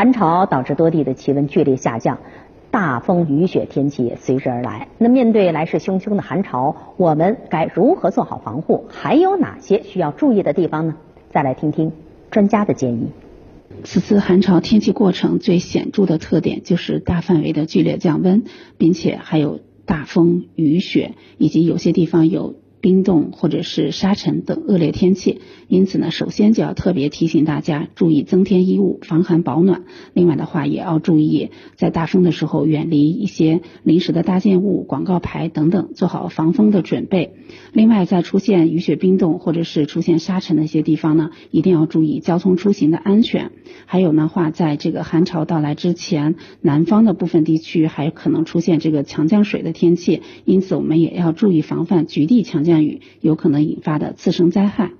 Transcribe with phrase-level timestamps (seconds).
[0.00, 2.20] 寒潮导致多地的气温剧烈下降，
[2.70, 4.88] 大风雨雪天气也随之而来。
[4.96, 8.86] 那面对来势汹汹的寒潮，我们该如何做好防护？
[8.88, 10.94] 还有哪些需要注意的地方呢？
[11.34, 11.92] 再来听听
[12.30, 13.08] 专家的建议。
[13.84, 18.44] 此次寒潮天气过程最显著的特点就是大范围的剧烈降温，
[18.78, 22.54] 并且还有大风、雨雪，以及有些地方有。
[22.80, 29.82] 冰冻或者是沙尘等恶劣天气，因此呢，首先就要特别提醒大家注意增添衣物，防寒保暖。
[30.14, 37.34] 另外的话，也要注意在大风的时候远离一些临时的搭建物、广告牌等等，做好防风的准备。
[37.72, 43.50] 另外，在出现雨雪冰冻或者是出现沙尘的一些地方呢，一定要注意交通出行的安全。
[43.86, 52.60] 还有呢话，在这个寒潮到来之前，南方的部分地区还可能出现这个强降水的天气，因此我们也要注意防范局地强。
[52.60, 54.99] 降雨有可能引发的次生灾害。